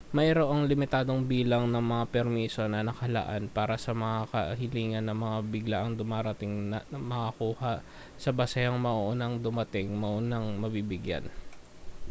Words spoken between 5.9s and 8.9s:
dumarating na makukuha sa basehang